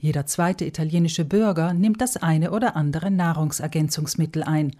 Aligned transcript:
Jeder 0.00 0.24
zweite 0.24 0.64
italienische 0.64 1.26
Bürger 1.26 1.74
nimmt 1.74 2.00
das 2.00 2.16
eine 2.16 2.52
oder 2.52 2.74
andere 2.74 3.10
Nahrungsergänzungsmittel 3.10 4.42
ein, 4.42 4.72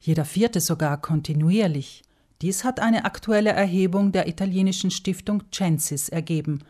jeder 0.00 0.24
vierte 0.24 0.60
sogar 0.60 1.00
kontinuierlich. 1.00 2.02
Dies 2.40 2.64
hat 2.64 2.80
eine 2.80 3.04
aktuelle 3.04 3.50
Erhebung 3.50 4.12
der 4.12 4.26
italienischen 4.26 4.90
Stiftung 4.90 5.44
Censis 5.52 6.08
ergeben. 6.08 6.60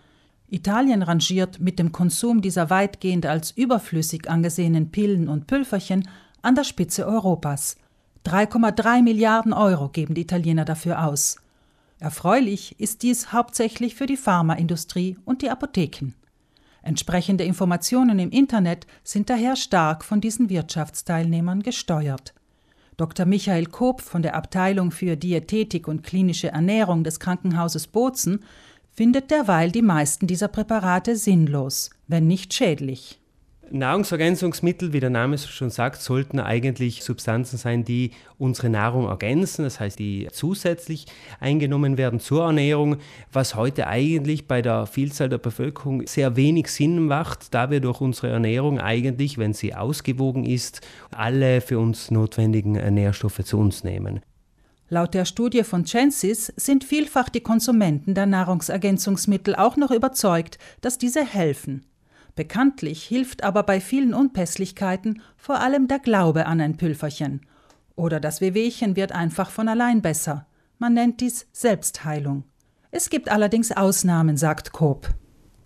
Italien 0.51 1.03
rangiert 1.03 1.61
mit 1.61 1.79
dem 1.79 1.93
Konsum 1.93 2.43
dieser 2.43 2.69
weitgehend 2.69 3.25
als 3.25 3.53
überflüssig 3.53 4.28
angesehenen 4.28 4.90
Pillen 4.90 5.28
und 5.28 5.46
Pülferchen 5.46 6.08
an 6.42 6.56
der 6.56 6.64
Spitze 6.64 7.06
Europas. 7.06 7.76
3,3 8.26 9.00
Milliarden 9.03 9.53
Euro 9.53 9.88
geben 9.88 10.14
die 10.14 10.22
Italiener 10.22 10.64
dafür 10.64 11.06
aus. 11.06 11.37
Erfreulich 12.00 12.78
ist 12.78 13.03
dies 13.03 13.32
hauptsächlich 13.32 13.94
für 13.94 14.06
die 14.06 14.16
Pharmaindustrie 14.16 15.16
und 15.24 15.40
die 15.40 15.50
Apotheken. 15.50 16.14
Entsprechende 16.83 17.45
Informationen 17.45 18.19
im 18.19 18.30
Internet 18.30 18.87
sind 19.05 19.30
daher 19.30 19.56
stark 19.56 20.05
von 20.05 20.20
diesen 20.20 20.51
Wirtschaftsteilnehmern 20.51 21.62
gesteuert. 21.62 22.34
Dr. 22.97 23.24
Michael 23.24 23.66
Koop 23.66 24.01
von 24.01 24.23
der 24.23 24.34
Abteilung 24.34 24.91
für 24.91 25.16
Diätetik 25.16 25.88
und 25.88 26.02
klinische 26.02 26.48
Ernährung 26.48 27.05
des 27.05 27.21
Krankenhauses 27.21 27.87
Bozen 27.87 28.45
findet 28.91 29.30
derweil 29.30 29.73
die 29.73 29.83
meisten 29.83 30.27
dieser 30.27 30.48
Präparate 30.48 31.16
sinnlos, 31.16 31.91
wenn 32.09 32.27
nicht 32.27 32.52
schädlich. 32.52 33.22
Nahrungsergänzungsmittel, 33.71 34.93
wie 34.93 35.01
der 35.01 35.11
Name 35.11 35.39
schon 35.39 35.71
sagt, 35.71 36.02
sollten 36.02 36.41
eigentlich 36.41 37.02
Substanzen 37.02 37.57
sein, 37.57 37.85
die 37.85 38.11
unsere 38.38 38.69
Nahrung 38.69 39.09
ergänzen, 39.09 39.65
das 39.65 39.80
heißt, 39.80 39.98
die 39.98 40.29
zusätzlich 40.30 41.07
eingenommen 41.41 41.97
werden 41.97 42.21
zur 42.21 42.45
Ernährung, 42.45 42.97
was 43.33 43.55
heute 43.55 43.87
eigentlich 43.87 44.47
bei 44.47 44.61
der 44.61 44.87
Vielzahl 44.87 45.29
der 45.29 45.38
Bevölkerung 45.38 46.07
sehr 46.07 46.37
wenig 46.37 46.69
Sinn 46.69 47.07
macht, 47.07 47.55
da 47.55 47.71
wir 47.71 47.80
durch 47.80 48.01
unsere 48.01 48.29
Ernährung 48.29 48.79
eigentlich, 48.79 49.38
wenn 49.38 49.55
sie 49.55 49.74
ausgewogen 49.74 50.45
ist, 50.45 50.80
alle 51.10 51.60
für 51.60 51.79
uns 51.79 52.10
notwendigen 52.10 52.73
Nährstoffe 52.73 53.45
zu 53.45 53.59
uns 53.59 53.85
nehmen. 53.85 54.21
Laut 54.90 55.15
der 55.15 55.24
Studie 55.24 55.65
von 55.65 55.87
Censis 55.87 56.52
sind 56.57 56.85
vielfach 56.85 57.30
die 57.30 57.40
Konsumenten 57.40 58.15
der 58.15 58.27
Nahrungsergänzungsmittel 58.27 59.55
auch 59.55 59.79
noch 59.79 59.90
überzeugt, 59.90 60.59
dass 60.83 60.99
diese 60.99 61.24
helfen. 61.24 61.87
Bekanntlich 62.35 63.05
hilft 63.05 63.45
aber 63.45 63.63
bei 63.63 63.80
vielen 63.80 64.14
Unpässlichkeiten 64.14 65.20
vor 65.36 65.61
allem 65.61 65.88
der 65.88 65.98
Glaube 65.98 66.47
an 66.47 66.61
ein 66.61 66.77
Pülferchen. 66.77 67.42
Oder 67.94 68.20
das 68.20 68.41
Wehwehchen 68.41 68.97
wird 68.97 69.12
einfach 69.12 69.50
von 69.50 69.69
allein 69.69 70.00
besser. 70.00 70.47
Man 70.78 70.94
nennt 70.94 71.20
dies 71.20 71.47
Selbstheilung. 71.52 72.44
Es 72.91 73.11
gibt 73.11 73.30
allerdings 73.30 73.72
Ausnahmen, 73.72 74.36
sagt 74.36 74.72
Koop. 74.72 75.08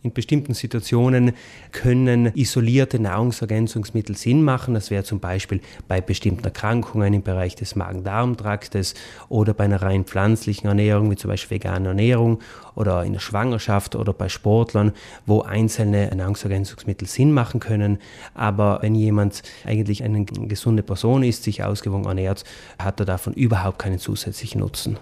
In 0.07 0.13
bestimmten 0.13 0.55
Situationen 0.55 1.33
können 1.73 2.27
isolierte 2.37 3.01
Nahrungsergänzungsmittel 3.01 4.17
Sinn 4.17 4.45
machen. 4.45 4.75
Das 4.75 4.93
wäre 4.93 5.03
zum 5.03 5.19
Beispiel 5.19 5.61
bei 5.89 6.01
bestimmten 6.01 6.45
Erkrankungen 6.45 7.13
im 7.13 7.25
Bereich 7.25 7.57
des 7.57 7.75
Magen-Darm-Traktes 7.75 8.95
oder 9.29 9.53
bei 9.53 9.65
einer 9.65 9.83
rein 9.83 10.05
pflanzlichen 10.05 10.69
Ernährung, 10.69 11.11
wie 11.11 11.17
zum 11.17 11.29
Beispiel 11.29 11.57
vegane 11.57 11.89
Ernährung 11.89 12.39
oder 12.77 13.03
in 13.03 13.15
der 13.15 13.21
Schwangerschaft 13.21 13.97
oder 13.97 14.13
bei 14.13 14.29
Sportlern, 14.29 14.93
wo 15.27 15.43
einzelne 15.43 16.15
Nahrungsergänzungsmittel 16.15 17.09
Sinn 17.09 17.33
machen 17.33 17.59
können. 17.59 17.99
Aber 18.33 18.79
wenn 18.83 18.95
jemand 18.95 19.43
eigentlich 19.65 20.05
eine 20.05 20.25
gesunde 20.25 20.85
Person 20.85 21.25
ist, 21.25 21.43
sich 21.43 21.65
ausgewogen 21.65 22.07
ernährt, 22.07 22.45
hat 22.79 23.01
er 23.01 23.07
davon 23.07 23.33
überhaupt 23.33 23.81
keinen 23.81 23.99
zusätzlichen 23.99 24.61
Nutzen. 24.61 24.99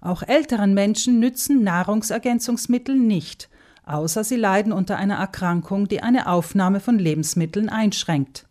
Auch 0.00 0.22
älteren 0.22 0.72
Menschen 0.72 1.18
nützen 1.18 1.64
Nahrungsergänzungsmittel 1.64 2.94
nicht 2.94 3.48
außer 3.86 4.24
sie 4.24 4.36
leiden 4.36 4.72
unter 4.72 4.96
einer 4.96 5.16
Erkrankung, 5.16 5.88
die 5.88 6.02
eine 6.02 6.28
Aufnahme 6.28 6.80
von 6.80 6.98
Lebensmitteln 6.98 7.68
einschränkt. 7.68 8.46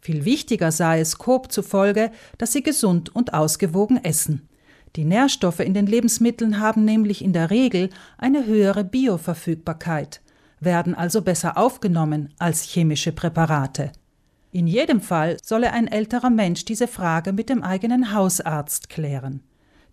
Viel 0.00 0.24
wichtiger 0.24 0.72
sei 0.72 1.00
es 1.00 1.18
Coop 1.18 1.52
zufolge, 1.52 2.10
dass 2.38 2.52
sie 2.52 2.62
gesund 2.62 3.14
und 3.14 3.34
ausgewogen 3.34 4.02
essen. 4.02 4.48
Die 4.96 5.04
Nährstoffe 5.04 5.60
in 5.60 5.74
den 5.74 5.86
Lebensmitteln 5.86 6.60
haben 6.60 6.84
nämlich 6.84 7.22
in 7.22 7.32
der 7.32 7.50
Regel 7.50 7.90
eine 8.16 8.46
höhere 8.46 8.84
Bioverfügbarkeit, 8.84 10.22
werden 10.60 10.94
also 10.94 11.22
besser 11.22 11.58
aufgenommen 11.58 12.32
als 12.38 12.62
chemische 12.62 13.12
Präparate. 13.12 13.92
In 14.50 14.66
jedem 14.66 15.00
Fall 15.00 15.36
solle 15.42 15.72
ein 15.72 15.88
älterer 15.88 16.30
Mensch 16.30 16.64
diese 16.64 16.88
Frage 16.88 17.32
mit 17.32 17.50
dem 17.50 17.62
eigenen 17.62 18.14
Hausarzt 18.14 18.88
klären. 18.88 19.42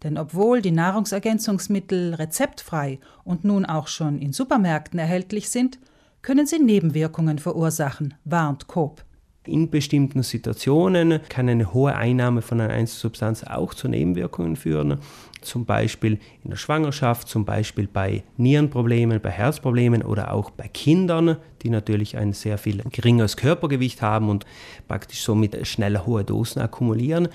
Denn 0.06 0.20
obwohl 0.20 0.62
die 0.62 0.70
Nahrungsergänzungsmittel 0.70 2.14
rezeptfrei 2.14 3.00
und 3.24 3.44
nun 3.44 3.66
auch 3.66 3.88
schon 3.88 4.20
in 4.20 4.34
Supermärkten 4.34 5.00
erhältlich 5.00 5.50
sind, 5.50 5.80
können 6.22 6.46
sie 6.46 6.60
Nebenwirkungen 6.60 7.40
verursachen, 7.40 8.14
warnt 8.24 8.68
Coop. 8.68 9.04
In 9.48 9.72
bestimmten 9.72 10.22
Situationen 10.22 11.22
kann 11.28 11.50
eine 11.50 11.74
hohe 11.74 11.96
Einnahme 11.96 12.44
von 12.44 12.62
einer 12.62 12.74
Einzelsubstanz 12.74 13.44
auch 13.46 13.74
zu 13.74 13.88
Nebenwirkungen 13.88 14.56
führen, 14.56 15.00
zum 15.42 15.66
Beispiel 15.66 16.20
in 16.44 16.52
der 16.52 16.58
Schwangerschaft, 16.58 17.28
zum 17.28 17.44
Beispiel 17.44 17.88
bei 17.88 18.24
Nierenproblemen, 18.38 19.20
bei 19.22 19.32
Herzproblemen 19.32 20.04
oder 20.04 20.34
auch 20.34 20.52
bei 20.52 20.68
Kindern, 20.68 21.38
die 21.64 21.70
natürlich 21.70 22.16
ein 22.16 22.34
sehr 22.34 22.60
viel 22.60 22.84
geringeres 22.92 23.38
Körpergewicht 23.38 24.04
haben 24.04 24.30
und 24.30 24.46
praktisch 24.88 25.24
somit 25.24 25.66
schneller 25.66 26.06
hohe 26.06 26.24
Dosen 26.24 26.62
akkumulieren. 26.62 27.28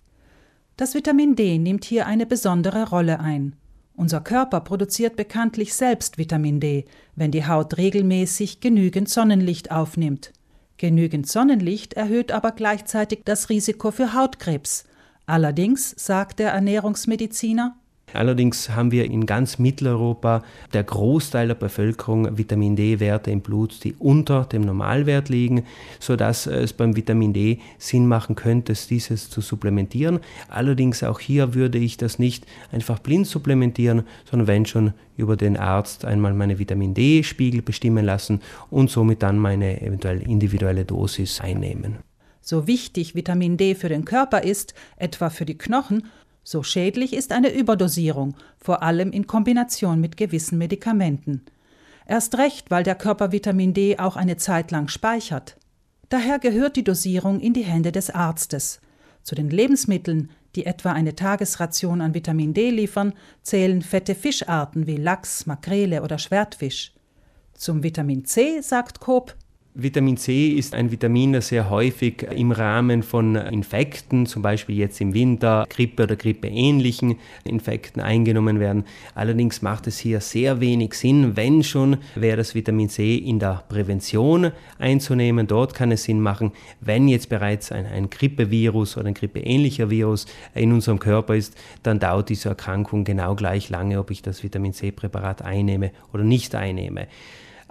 Das 0.80 0.94
Vitamin 0.94 1.36
D 1.36 1.58
nimmt 1.58 1.84
hier 1.84 2.06
eine 2.06 2.24
besondere 2.24 2.88
Rolle 2.88 3.20
ein. 3.20 3.54
Unser 3.96 4.22
Körper 4.22 4.60
produziert 4.60 5.14
bekanntlich 5.14 5.74
selbst 5.74 6.16
Vitamin 6.16 6.58
D, 6.58 6.86
wenn 7.14 7.30
die 7.30 7.46
Haut 7.46 7.76
regelmäßig 7.76 8.60
genügend 8.60 9.10
Sonnenlicht 9.10 9.70
aufnimmt. 9.70 10.32
Genügend 10.78 11.28
Sonnenlicht 11.28 11.92
erhöht 11.92 12.32
aber 12.32 12.52
gleichzeitig 12.52 13.24
das 13.26 13.50
Risiko 13.50 13.90
für 13.90 14.14
Hautkrebs. 14.14 14.84
Allerdings, 15.26 15.90
sagt 15.98 16.38
der 16.38 16.52
Ernährungsmediziner, 16.52 17.76
Allerdings 18.12 18.70
haben 18.70 18.90
wir 18.90 19.04
in 19.04 19.26
ganz 19.26 19.58
Mitteleuropa 19.58 20.42
der 20.72 20.84
Großteil 20.84 21.48
der 21.48 21.54
Bevölkerung 21.54 22.36
Vitamin 22.36 22.76
D-Werte 22.76 23.30
im 23.30 23.40
Blut, 23.40 23.84
die 23.84 23.94
unter 23.98 24.44
dem 24.44 24.62
Normalwert 24.62 25.28
liegen, 25.28 25.64
sodass 25.98 26.46
es 26.46 26.72
beim 26.72 26.96
Vitamin 26.96 27.32
D 27.32 27.58
Sinn 27.78 28.06
machen 28.06 28.34
könnte, 28.34 28.74
dieses 28.88 29.30
zu 29.30 29.40
supplementieren. 29.40 30.20
Allerdings 30.48 31.02
auch 31.02 31.20
hier 31.20 31.54
würde 31.54 31.78
ich 31.78 31.96
das 31.96 32.18
nicht 32.18 32.46
einfach 32.72 32.98
blind 32.98 33.26
supplementieren, 33.26 34.02
sondern 34.28 34.48
wenn 34.48 34.66
schon 34.66 34.92
über 35.16 35.36
den 35.36 35.56
Arzt 35.56 36.04
einmal 36.04 36.34
meine 36.34 36.58
Vitamin 36.58 36.94
D-Spiegel 36.94 37.62
bestimmen 37.62 38.04
lassen 38.04 38.40
und 38.70 38.90
somit 38.90 39.22
dann 39.22 39.38
meine 39.38 39.82
eventuell 39.82 40.22
individuelle 40.22 40.84
Dosis 40.84 41.40
einnehmen. 41.40 41.98
So 42.40 42.66
wichtig 42.66 43.14
Vitamin 43.14 43.56
D 43.56 43.74
für 43.74 43.88
den 43.90 44.04
Körper 44.04 44.42
ist, 44.42 44.74
etwa 44.96 45.30
für 45.30 45.44
die 45.44 45.58
Knochen, 45.58 46.06
so 46.42 46.62
schädlich 46.62 47.12
ist 47.12 47.32
eine 47.32 47.52
Überdosierung, 47.52 48.34
vor 48.58 48.82
allem 48.82 49.12
in 49.12 49.26
Kombination 49.26 50.00
mit 50.00 50.16
gewissen 50.16 50.58
Medikamenten. 50.58 51.42
Erst 52.06 52.38
recht, 52.38 52.70
weil 52.70 52.82
der 52.82 52.94
Körper 52.94 53.30
Vitamin 53.30 53.74
D 53.74 53.98
auch 53.98 54.16
eine 54.16 54.36
Zeit 54.36 54.70
lang 54.70 54.88
speichert. 54.88 55.56
Daher 56.08 56.38
gehört 56.38 56.76
die 56.76 56.84
Dosierung 56.84 57.38
in 57.38 57.52
die 57.52 57.62
Hände 57.64 57.92
des 57.92 58.10
Arztes. 58.10 58.80
Zu 59.22 59.34
den 59.34 59.48
Lebensmitteln, 59.48 60.30
die 60.56 60.66
etwa 60.66 60.92
eine 60.92 61.14
Tagesration 61.14 62.00
an 62.00 62.14
Vitamin 62.14 62.52
D 62.52 62.70
liefern, 62.70 63.12
zählen 63.42 63.82
fette 63.82 64.14
Fischarten 64.14 64.86
wie 64.86 64.96
Lachs, 64.96 65.46
Makrele 65.46 66.02
oder 66.02 66.18
Schwertfisch. 66.18 66.92
Zum 67.54 67.82
Vitamin 67.82 68.24
C 68.24 68.60
sagt 68.60 68.98
Koop, 68.98 69.36
Vitamin 69.74 70.16
C 70.16 70.48
ist 70.48 70.74
ein 70.74 70.90
Vitamin, 70.90 71.32
das 71.32 71.48
sehr 71.48 71.70
häufig 71.70 72.26
im 72.34 72.50
Rahmen 72.50 73.04
von 73.04 73.36
Infekten, 73.36 74.26
zum 74.26 74.42
Beispiel 74.42 74.76
jetzt 74.76 75.00
im 75.00 75.14
Winter, 75.14 75.64
Grippe 75.70 76.02
oder 76.02 76.16
grippeähnlichen 76.16 77.20
Infekten 77.44 78.02
eingenommen 78.02 78.58
werden. 78.58 78.82
Allerdings 79.14 79.62
macht 79.62 79.86
es 79.86 79.96
hier 80.00 80.20
sehr 80.20 80.60
wenig 80.60 80.94
Sinn. 80.94 81.36
Wenn 81.36 81.62
schon, 81.62 81.98
wäre 82.16 82.38
das 82.38 82.56
Vitamin 82.56 82.88
C 82.88 83.14
in 83.14 83.38
der 83.38 83.62
Prävention 83.68 84.50
einzunehmen. 84.80 85.46
Dort 85.46 85.72
kann 85.72 85.92
es 85.92 86.02
Sinn 86.02 86.20
machen. 86.20 86.50
Wenn 86.80 87.06
jetzt 87.06 87.28
bereits 87.28 87.70
ein, 87.70 87.86
ein 87.86 88.10
Grippevirus 88.10 88.96
oder 88.96 89.06
ein 89.06 89.14
grippeähnlicher 89.14 89.88
Virus 89.88 90.26
in 90.52 90.72
unserem 90.72 90.98
Körper 90.98 91.36
ist, 91.36 91.56
dann 91.84 92.00
dauert 92.00 92.28
diese 92.28 92.48
Erkrankung 92.48 93.04
genau 93.04 93.36
gleich 93.36 93.70
lange, 93.70 94.00
ob 94.00 94.10
ich 94.10 94.20
das 94.20 94.42
Vitamin 94.42 94.72
C-Präparat 94.72 95.42
einnehme 95.42 95.92
oder 96.12 96.24
nicht 96.24 96.56
einnehme. 96.56 97.06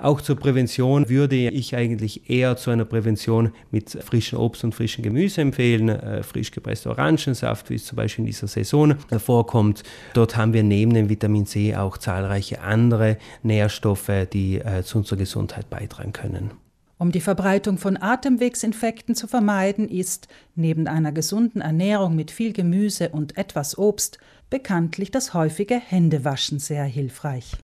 Auch 0.01 0.21
zur 0.21 0.37
Prävention 0.37 1.09
würde 1.09 1.35
ich 1.35 1.75
eigentlich 1.75 2.29
eher 2.29 2.55
zu 2.55 2.71
einer 2.71 2.85
Prävention 2.85 3.51
mit 3.69 3.89
frischem 3.89 4.39
Obst 4.39 4.63
und 4.63 4.73
frischem 4.73 5.03
Gemüse 5.03 5.41
empfehlen. 5.41 5.89
Äh, 5.89 6.23
frisch 6.23 6.51
gepresster 6.51 6.91
Orangensaft, 6.91 7.69
wie 7.69 7.75
es 7.75 7.85
zum 7.85 7.97
Beispiel 7.97 8.23
in 8.23 8.27
dieser 8.27 8.47
Saison 8.47 8.95
vorkommt. 9.17 9.83
Dort 10.13 10.37
haben 10.37 10.53
wir 10.53 10.63
neben 10.63 10.93
dem 10.93 11.09
Vitamin 11.09 11.45
C 11.45 11.75
auch 11.75 11.97
zahlreiche 11.97 12.61
andere 12.61 13.17
Nährstoffe, 13.43 14.27
die 14.31 14.59
äh, 14.59 14.83
zu 14.83 14.99
unserer 14.99 15.17
Gesundheit 15.17 15.69
beitragen 15.69 16.13
können. 16.13 16.51
Um 16.97 17.11
die 17.11 17.21
Verbreitung 17.21 17.77
von 17.77 18.01
Atemwegsinfekten 18.01 19.15
zu 19.15 19.27
vermeiden, 19.27 19.87
ist, 19.87 20.27
neben 20.55 20.87
einer 20.87 21.11
gesunden 21.11 21.61
Ernährung 21.61 22.15
mit 22.15 22.31
viel 22.31 22.53
Gemüse 22.53 23.09
und 23.09 23.37
etwas 23.37 23.77
Obst, 23.77 24.17
bekanntlich 24.49 25.11
das 25.11 25.33
häufige 25.33 25.75
Händewaschen 25.75 26.59
sehr 26.59 26.83
hilfreich. 26.83 27.51